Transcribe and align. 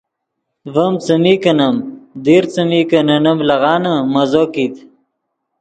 ڤیم 0.73 0.93
څیمی 1.05 1.33
کینیم 1.43 1.75
دیر 2.25 2.43
څیمی 2.53 2.81
نے 3.07 3.15
نیم 3.23 3.39
لیغان 3.47 3.83
مزو 4.13 4.43
کیت 4.53 4.75